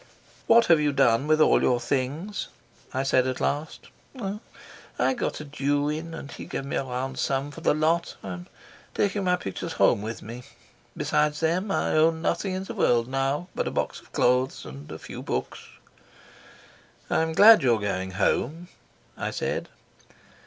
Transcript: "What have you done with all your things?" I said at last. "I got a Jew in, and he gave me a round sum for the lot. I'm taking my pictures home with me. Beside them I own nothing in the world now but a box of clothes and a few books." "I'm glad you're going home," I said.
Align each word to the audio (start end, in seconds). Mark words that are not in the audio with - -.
"What 0.47 0.65
have 0.65 0.79
you 0.79 0.91
done 0.93 1.27
with 1.27 1.39
all 1.39 1.61
your 1.61 1.79
things?" 1.79 2.47
I 2.91 3.03
said 3.03 3.27
at 3.27 3.39
last. 3.39 3.89
"I 4.97 5.13
got 5.13 5.39
a 5.39 5.45
Jew 5.45 5.89
in, 5.89 6.15
and 6.15 6.31
he 6.31 6.45
gave 6.45 6.65
me 6.65 6.75
a 6.77 6.83
round 6.83 7.19
sum 7.19 7.51
for 7.51 7.61
the 7.61 7.75
lot. 7.75 8.15
I'm 8.23 8.47
taking 8.95 9.23
my 9.23 9.35
pictures 9.35 9.73
home 9.73 10.01
with 10.01 10.23
me. 10.23 10.41
Beside 10.97 11.35
them 11.35 11.69
I 11.69 11.91
own 11.91 12.19
nothing 12.19 12.55
in 12.55 12.63
the 12.63 12.73
world 12.73 13.07
now 13.07 13.47
but 13.53 13.67
a 13.67 13.69
box 13.69 14.01
of 14.01 14.11
clothes 14.11 14.65
and 14.65 14.91
a 14.91 14.97
few 14.97 15.21
books." 15.21 15.67
"I'm 17.07 17.33
glad 17.33 17.61
you're 17.61 17.79
going 17.79 18.09
home," 18.13 18.69
I 19.15 19.29
said. 19.29 19.69